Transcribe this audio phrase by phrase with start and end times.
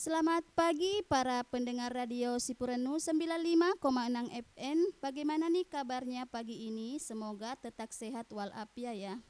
[0.00, 4.96] Selamat pagi para pendengar radio Sipurenu 95,6 FM.
[4.96, 6.96] Bagaimana nih kabarnya pagi ini?
[6.96, 9.20] Semoga tetap sehat walafiat ya.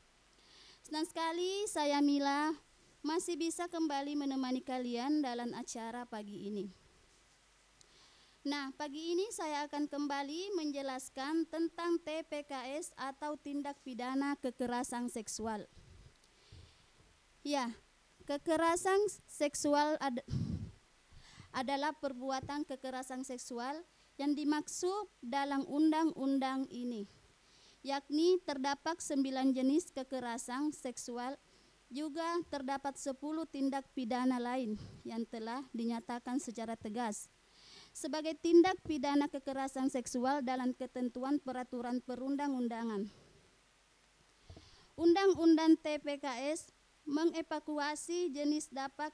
[0.87, 2.55] Senang sekali saya Mila
[3.03, 6.71] masih bisa kembali menemani kalian dalam acara pagi ini.
[8.47, 15.67] Nah, pagi ini saya akan kembali menjelaskan tentang TPKS atau tindak pidana kekerasan seksual.
[17.43, 17.75] Ya,
[18.23, 20.23] kekerasan seksual ad
[21.51, 23.83] adalah perbuatan kekerasan seksual
[24.21, 27.09] yang dimaksud dalam undang-undang ini,
[27.81, 31.35] yakni terdapat sembilan jenis kekerasan seksual
[31.91, 37.27] juga terdapat sepuluh tindak pidana lain yang telah dinyatakan secara tegas
[37.91, 43.11] sebagai tindak pidana kekerasan seksual dalam ketentuan peraturan perundang-undangan.
[44.95, 46.71] Undang-undang TPKS
[47.09, 49.11] mengevakuasi jenis dapat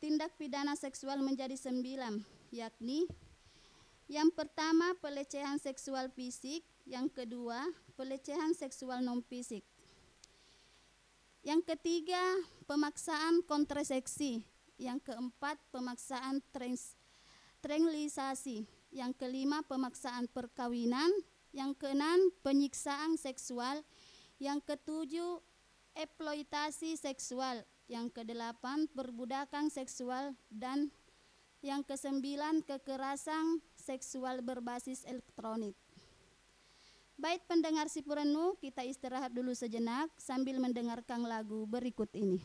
[0.00, 3.04] tindak pidana seksual menjadi sembilan, yakni
[4.10, 7.62] yang pertama pelecehan seksual fisik, yang kedua
[7.94, 9.62] pelecehan seksual non fisik.
[11.46, 12.20] Yang ketiga
[12.66, 14.42] pemaksaan kontrasepsi,
[14.80, 16.96] yang keempat pemaksaan trans.
[18.90, 21.12] Yang kelima, pemaksaan perkawinan.
[21.52, 23.84] Yang keenam, penyiksaan seksual.
[24.40, 25.44] Yang ketujuh,
[25.94, 27.62] eksploitasi seksual.
[27.90, 30.38] Yang kedelapan, perbudakan seksual.
[30.46, 30.94] Dan
[31.58, 35.74] yang kesembilan, kekerasan seksual berbasis elektronik.
[37.18, 42.38] Baik pendengar Sipurenu, kita istirahat dulu sejenak sambil mendengarkan lagu berikut ini.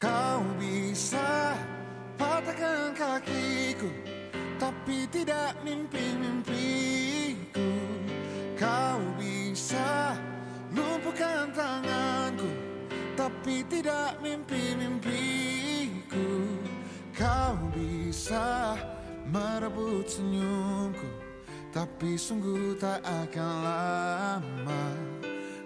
[0.00, 1.52] Kau bisa
[2.16, 3.92] patahkan kakiku
[4.56, 6.59] Tapi tidak mimpi-mimpiku
[9.80, 10.12] bisa
[10.76, 12.50] lumpuhkan tanganku
[13.16, 16.28] Tapi tidak mimpi-mimpiku.
[17.16, 18.76] Kau bisa
[19.28, 21.08] merebut senyumku
[21.72, 24.84] Tapi sungguh tak akan lama.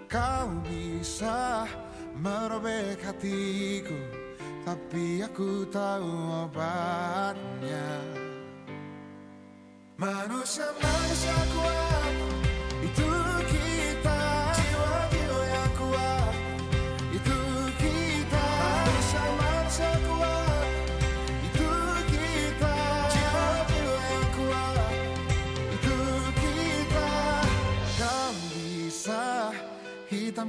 [0.07, 1.67] Kau bisa
[2.15, 4.23] merobek hatiku
[4.65, 6.09] tapi aku tahu
[6.49, 8.01] obatnya.
[10.01, 12.44] Manusia-manusia kuat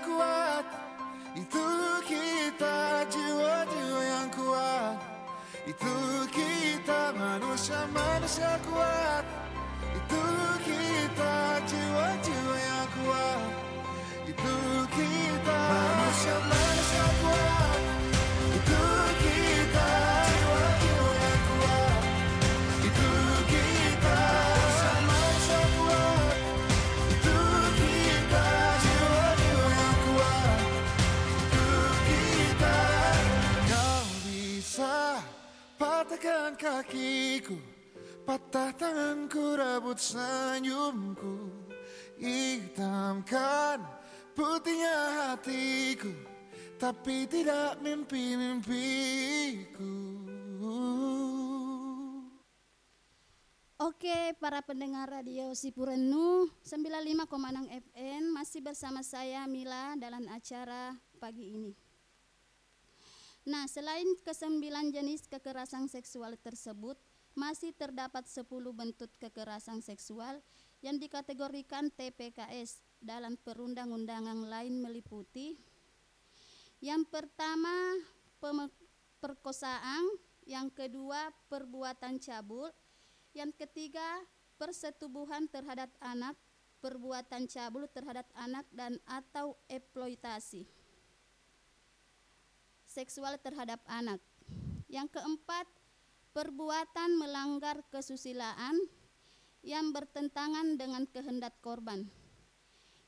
[0.00, 0.39] Manusia-manusia kuat
[45.60, 46.12] hatiku
[46.80, 49.92] Tapi tidak mimpi-mimpiku
[53.80, 61.72] Oke, para pendengar radio Sipurenu 95,6 FM masih bersama saya Mila dalam acara pagi ini.
[63.48, 67.00] Nah, selain kesembilan jenis kekerasan seksual tersebut,
[67.32, 70.44] masih terdapat 10 bentuk kekerasan seksual
[70.84, 75.56] yang dikategorikan TPKS dalam perundang-undangan lain meliputi
[76.80, 78.00] yang pertama
[79.20, 80.04] perkosaan,
[80.48, 82.72] yang kedua perbuatan cabul,
[83.36, 84.24] yang ketiga
[84.56, 86.36] persetubuhan terhadap anak,
[86.80, 90.64] perbuatan cabul terhadap anak dan atau eksploitasi
[92.90, 94.18] seksual terhadap anak.
[94.90, 95.70] Yang keempat,
[96.34, 98.74] perbuatan melanggar kesusilaan
[99.62, 102.10] yang bertentangan dengan kehendak korban.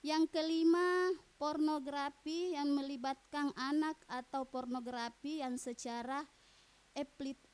[0.03, 6.27] Yang kelima, pornografi yang melibatkan anak atau pornografi yang secara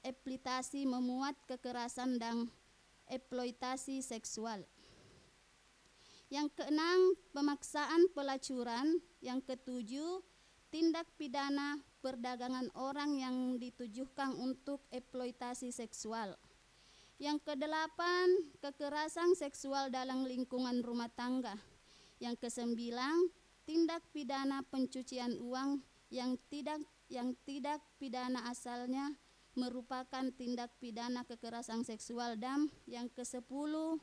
[0.00, 2.48] eksploitasi memuat kekerasan dan
[3.04, 4.64] eksploitasi seksual.
[6.32, 8.96] Yang keenam, pemaksaan pelacuran.
[9.20, 10.24] Yang ketujuh,
[10.72, 16.32] tindak pidana perdagangan orang yang ditujukan untuk eksploitasi seksual.
[17.20, 21.60] Yang kedelapan, kekerasan seksual dalam lingkungan rumah tangga.
[22.18, 23.30] Yang kesembilan,
[23.62, 29.16] tindak pidana pencucian uang yang tidak yang tidak pidana asalnya
[29.56, 33.96] merupakan tindak pidana kekerasan seksual dan yang kesepuluh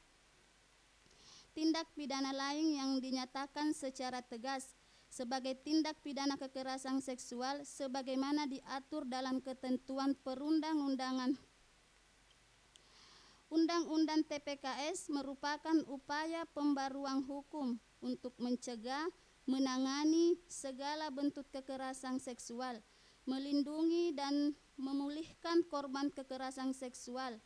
[1.55, 4.75] tindak pidana lain yang dinyatakan secara tegas
[5.07, 11.39] sebagai tindak pidana kekerasan seksual sebagaimana diatur dalam ketentuan perundang-undangan.
[13.47, 19.09] Undang-undang TPKS merupakan upaya pembaruan hukum untuk mencegah,
[19.49, 22.77] menangani segala bentuk kekerasan seksual,
[23.25, 27.41] melindungi dan memulihkan korban kekerasan seksual.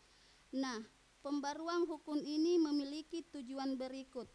[0.51, 0.83] Nah,
[1.23, 4.27] pembaruan hukum ini memiliki tujuan berikut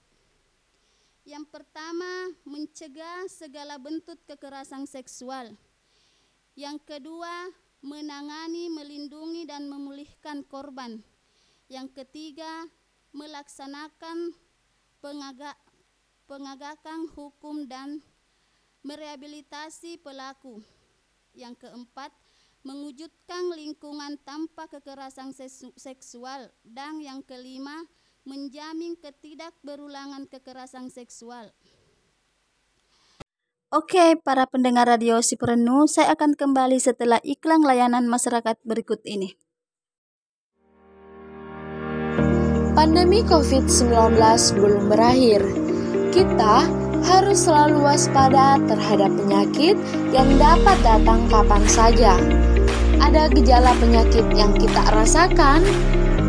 [1.25, 5.57] yang pertama, mencegah segala bentuk kekerasan seksual.
[6.53, 7.49] Yang kedua,
[7.81, 11.01] menangani, melindungi, dan memulihkan korban.
[11.73, 12.69] Yang ketiga,
[13.17, 14.37] melaksanakan
[15.01, 15.57] pengagak,
[16.25, 18.01] pengagakan hukum dan
[18.85, 20.61] merehabilitasi pelaku.
[21.35, 22.13] Yang keempat,
[22.65, 25.37] mewujudkan lingkungan tanpa kekerasan
[25.77, 26.53] seksual.
[26.65, 27.85] Dan yang kelima,
[28.25, 31.53] menjamin ketidakberulangan kekerasan seksual.
[33.75, 39.35] Oke, para pendengar radio Sipurenu, saya akan kembali setelah iklan layanan masyarakat berikut ini.
[42.75, 44.15] Pandemi COVID-19
[44.55, 45.64] belum berakhir.
[46.15, 46.63] Kita
[47.11, 49.75] harus selalu waspada terhadap penyakit
[50.15, 52.15] yang dapat datang kapan saja.
[53.03, 55.67] Ada gejala penyakit yang kita rasakan?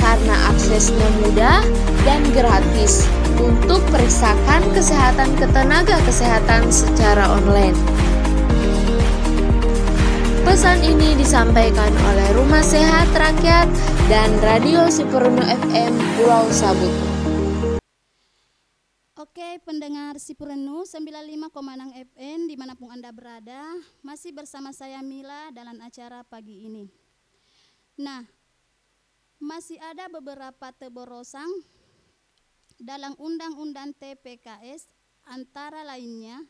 [0.00, 1.60] karena aksesnya mudah
[2.04, 3.04] dan gratis
[3.40, 7.76] untuk periksakan kesehatan ketenaga kesehatan secara online.
[10.46, 13.66] Pesan ini disampaikan oleh Rumah Sehat Rakyat
[14.06, 16.94] dan Radio Sipurno FM Pulau Sabut.
[19.16, 21.50] Oke, pendengar Sipurenu 95,6
[22.14, 26.88] FM di mana pun Anda berada, masih bersama saya Mila dalam acara pagi ini.
[28.00, 28.24] Nah,
[29.46, 31.46] masih ada beberapa teborosan
[32.82, 34.90] dalam Undang-Undang TPKS
[35.22, 36.42] antara lainnya.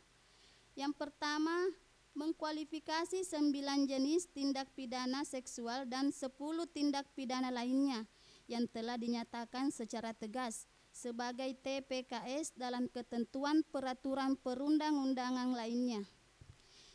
[0.73, 1.69] Yang pertama,
[2.17, 8.09] mengkualifikasi sembilan jenis tindak pidana seksual dan sepuluh tindak pidana lainnya
[8.49, 16.01] yang telah dinyatakan secara tegas sebagai TPKS dalam ketentuan peraturan perundang-undangan lainnya.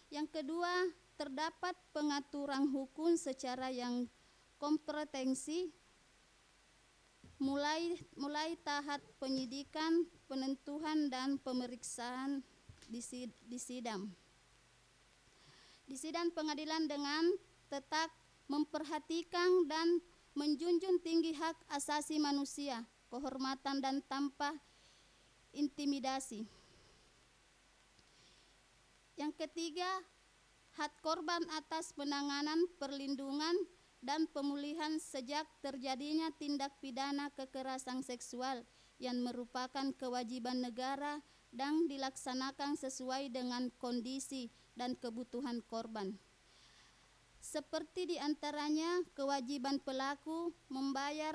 [0.09, 0.89] Yang kedua,
[1.21, 4.09] terdapat pengaturan hukum secara yang
[4.57, 5.80] kompetensi
[7.41, 12.45] mulai mulai tahap penyidikan, penentuan dan pemeriksaan
[12.85, 13.01] di,
[13.57, 14.05] sidang
[15.89, 17.33] di sidang pengadilan dengan
[17.65, 18.13] tetap
[18.45, 19.97] memperhatikan dan
[20.37, 24.53] menjunjung tinggi hak asasi manusia, kehormatan dan tanpa
[25.51, 26.45] intimidasi.
[29.17, 29.89] Yang ketiga,
[30.77, 33.55] hak korban atas penanganan perlindungan
[34.01, 38.65] dan pemulihan sejak terjadinya tindak pidana kekerasan seksual
[38.97, 41.21] yang merupakan kewajiban negara
[41.53, 46.17] dan dilaksanakan sesuai dengan kondisi dan kebutuhan korban.
[47.41, 51.33] Seperti di antaranya kewajiban pelaku membayar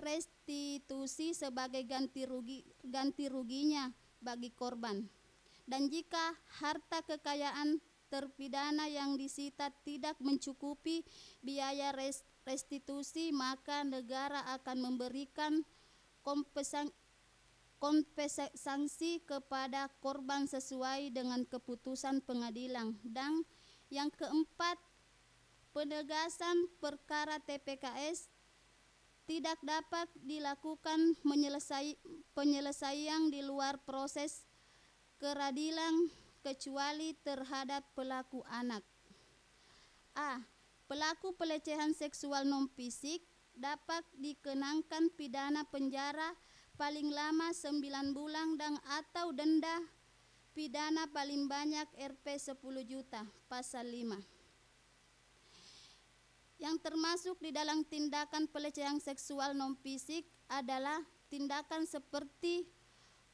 [0.00, 3.92] restitusi sebagai ganti rugi ganti ruginya
[4.24, 5.04] bagi korban
[5.68, 7.80] Dan jika harta kekayaan
[8.14, 11.02] terpidana yang disita tidak mencukupi
[11.42, 11.90] biaya
[12.46, 15.66] restitusi, maka negara akan memberikan
[17.82, 22.94] kompensasi kepada korban sesuai dengan keputusan pengadilan.
[23.02, 23.42] Dan
[23.90, 24.78] yang keempat,
[25.74, 28.30] penegasan perkara TPKS
[29.26, 31.18] tidak dapat dilakukan
[32.30, 34.46] penyelesaian di luar proses
[35.18, 38.84] keadilan kecuali terhadap pelaku anak.
[40.12, 40.44] A.
[40.84, 43.24] Pelaku pelecehan seksual non fisik
[43.56, 46.36] dapat dikenakan pidana penjara
[46.76, 47.80] paling lama 9
[48.12, 49.80] bulan dan atau denda
[50.52, 54.20] pidana paling banyak Rp 10 juta pasal 5
[56.62, 62.66] yang termasuk di dalam tindakan pelecehan seksual non fisik adalah tindakan seperti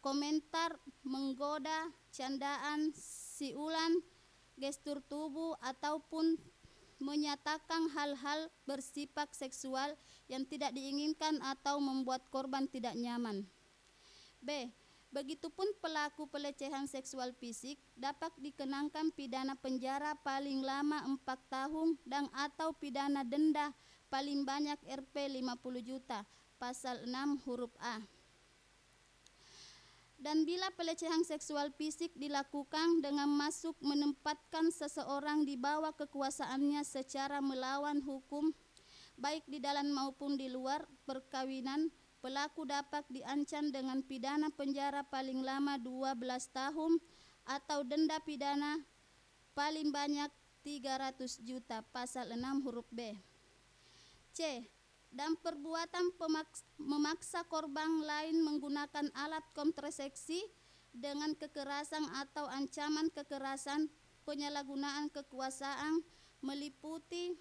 [0.01, 4.01] komentar, menggoda, candaan, siulan,
[4.57, 6.37] gestur tubuh ataupun
[7.01, 9.97] menyatakan hal-hal bersifat seksual
[10.29, 13.49] yang tidak diinginkan atau membuat korban tidak nyaman.
[14.45, 14.69] B.
[15.11, 22.71] Begitupun pelaku pelecehan seksual fisik dapat dikenakan pidana penjara paling lama 4 tahun dan atau
[22.79, 23.75] pidana denda
[24.07, 26.23] paling banyak Rp 50 juta
[26.63, 27.99] pasal 6 huruf A.
[30.21, 38.05] Dan bila pelecehan seksual fisik dilakukan dengan masuk menempatkan seseorang di bawah kekuasaannya secara melawan
[38.05, 38.53] hukum,
[39.17, 41.89] baik di dalam maupun di luar perkawinan,
[42.21, 46.13] pelaku dapat diancam dengan pidana penjara paling lama 12
[46.53, 47.01] tahun
[47.49, 48.77] atau denda pidana
[49.57, 50.29] paling banyak
[50.61, 53.17] 300 juta pasal 6 huruf B.
[54.37, 54.69] C
[55.11, 56.15] dan perbuatan
[56.79, 60.39] memaksa korban lain menggunakan alat kontrasepsi
[60.91, 63.91] dengan kekerasan atau ancaman kekerasan,
[64.27, 66.03] penyalahgunaan kekuasaan
[66.43, 67.35] meliputi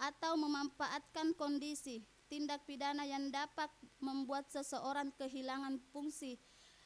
[0.00, 2.00] atau memanfaatkan kondisi
[2.32, 3.68] tindak pidana yang dapat
[4.00, 6.40] membuat seseorang kehilangan fungsi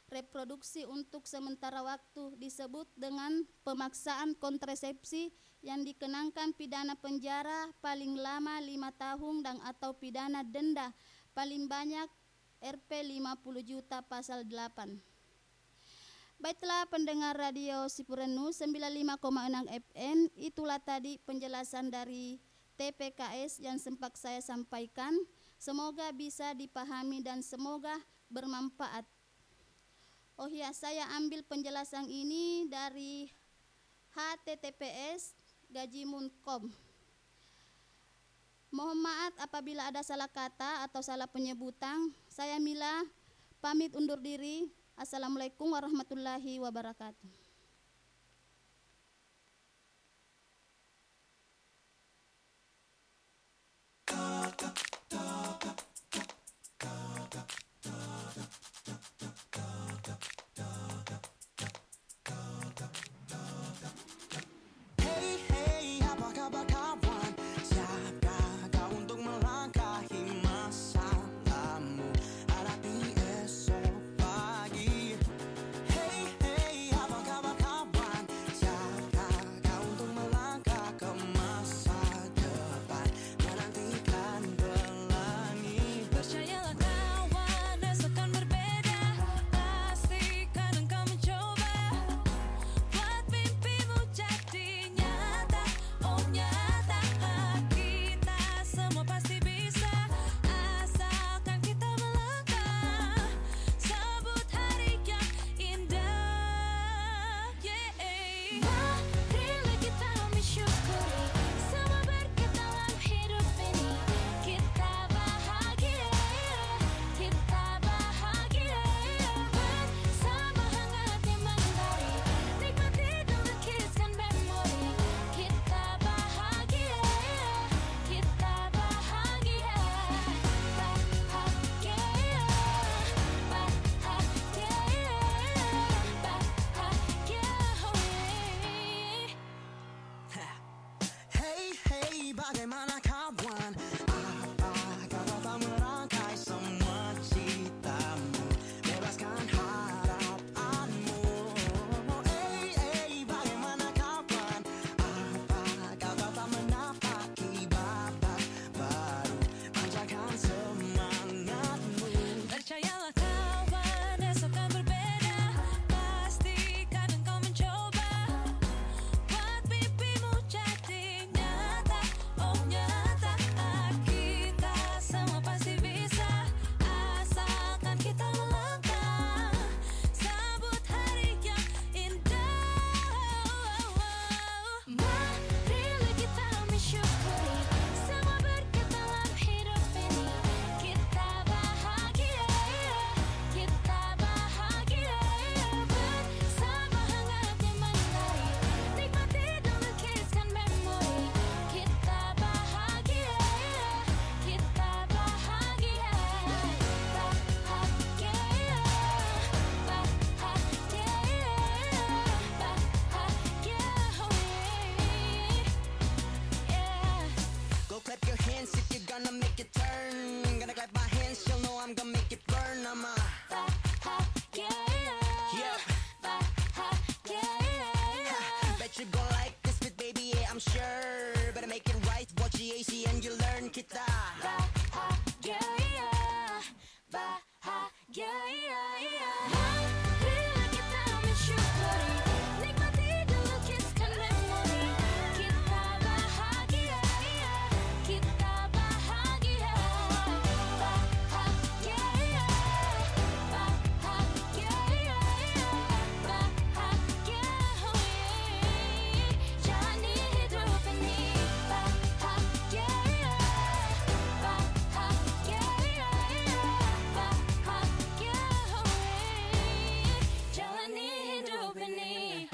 [0.09, 5.33] reproduksi untuk sementara waktu disebut dengan pemaksaan kontrasepsi
[5.65, 10.93] yang dikenakan pidana penjara paling lama lima tahun dan atau pidana denda
[11.33, 12.05] paling banyak
[12.61, 12.91] Rp
[13.21, 14.97] 50 juta pasal 8.
[16.41, 19.21] Baiklah pendengar radio Sipurenu 95,6
[19.69, 22.37] FM, itulah tadi penjelasan dari
[22.77, 25.13] TPKS yang sempat saya sampaikan.
[25.57, 27.97] Semoga bisa dipahami dan semoga
[28.29, 29.05] bermanfaat.
[30.35, 33.31] Oh ya, saya ambil penjelasan ini dari
[34.15, 35.35] https
[35.75, 36.71] gajimun.com.
[38.71, 42.15] Mohon maaf apabila ada salah kata atau salah penyebutan.
[42.31, 43.03] Saya Mila
[43.59, 44.71] pamit undur diri.
[44.95, 47.44] Assalamualaikum warahmatullahi wabarakatuh.